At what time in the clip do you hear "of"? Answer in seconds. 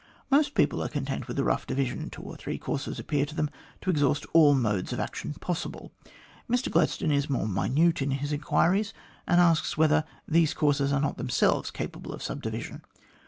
4.91-4.99, 12.13-12.23